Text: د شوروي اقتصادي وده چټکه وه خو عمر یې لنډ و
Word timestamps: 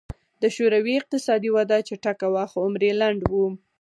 د 0.41 0.43
شوروي 0.55 0.93
اقتصادي 0.97 1.49
وده 1.57 1.77
چټکه 1.87 2.27
وه 2.33 2.45
خو 2.51 2.57
عمر 2.65 2.81
یې 2.87 2.93
لنډ 3.01 3.21
و 3.31 3.33